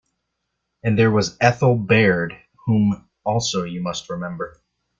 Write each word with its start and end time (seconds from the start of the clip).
And 0.81 0.97
there 0.97 1.11
was 1.11 1.37
Ethel 1.39 1.75
Baird, 1.77 2.35
whom 2.65 3.07
also 3.23 3.65
you 3.65 3.83
must 3.83 4.09
remember. 4.09 4.59